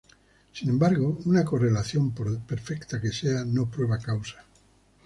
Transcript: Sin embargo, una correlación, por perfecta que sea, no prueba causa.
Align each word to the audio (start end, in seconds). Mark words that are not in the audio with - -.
Sin 0.51 0.67
embargo, 0.67 1.19
una 1.25 1.45
correlación, 1.45 2.11
por 2.11 2.39
perfecta 2.39 2.99
que 2.99 3.11
sea, 3.11 3.45
no 3.45 3.69
prueba 3.69 3.99
causa. 3.99 4.43